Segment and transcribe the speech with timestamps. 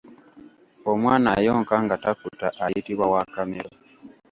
[0.91, 3.71] Omwana ayonka nga takkuta ayitibwa wa Kamiro.